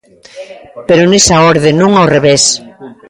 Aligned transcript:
Pero 0.87 1.03
nesa 1.05 1.37
orde, 1.51 1.69
non 1.79 1.91
ao 1.95 2.11
revés. 2.15 2.43